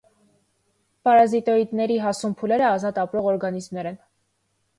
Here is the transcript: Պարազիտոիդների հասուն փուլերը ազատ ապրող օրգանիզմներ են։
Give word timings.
Պարազիտոիդների 1.07 1.99
հասուն 2.05 2.33
փուլերը 2.41 2.67
ազատ 2.71 2.99
ապրող 3.05 3.29
օրգանիզմներ 3.35 3.93
են։ 3.93 4.01